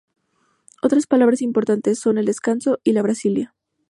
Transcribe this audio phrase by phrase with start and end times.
[0.81, 3.53] Otras paradas importantes son ""El Descanso"" y ""Brasilia"".